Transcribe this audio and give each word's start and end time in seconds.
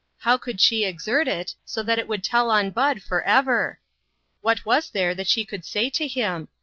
How 0.21 0.35
could 0.35 0.59
she 0.59 0.83
exert 0.83 1.27
it 1.27 1.53
so 1.63 1.83
that 1.83 1.99
it 1.99 2.07
would 2.07 2.23
tell 2.23 2.49
on 2.49 2.71
Bud 2.71 3.03
forever? 3.03 3.79
What 4.41 4.65
was 4.65 4.89
there 4.89 5.13
that 5.13 5.27
she 5.27 5.45
could 5.45 5.63
say 5.63 5.91
to 5.91 6.07
him? 6.07 6.47